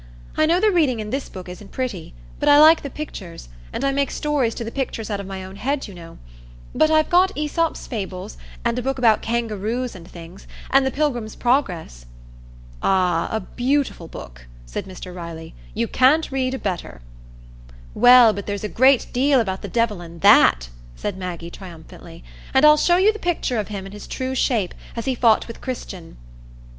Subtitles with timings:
[0.35, 3.83] "I know the reading in this book isn't pretty; but I like the pictures, and
[3.83, 6.17] I make stories to the pictures out of my own head, you know.
[6.73, 8.35] But I've got 'Æsop's Fables,'
[8.65, 12.07] and a book about Kangaroos and things, and the 'Pilgrim's Progress....'"
[12.81, 17.01] "Ah, a beautiful book," said Mr Riley; "you can't read a better."
[17.93, 22.23] "Well, but there's a great deal about the Devil in that," said Maggie, triumphantly,
[22.55, 25.47] "and I'll show you the picture of him in his true shape, as he fought
[25.47, 26.17] with Christian."